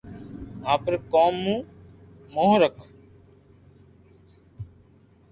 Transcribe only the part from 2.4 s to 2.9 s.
رک